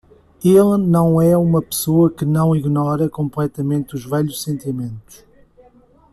[0.43, 5.23] Ele não é uma pessoa que não ignora completamente os velhos sentimentos.